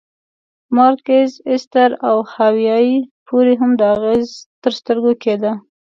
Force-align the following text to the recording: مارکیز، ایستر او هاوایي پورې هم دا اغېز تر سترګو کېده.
مارکیز، 0.75 1.31
ایستر 1.49 1.89
او 2.07 2.17
هاوایي 2.33 2.95
پورې 3.27 3.53
هم 3.61 3.71
دا 3.81 3.87
اغېز 3.97 4.27
تر 4.61 4.71
سترګو 4.79 5.11
کېده. 5.23 5.53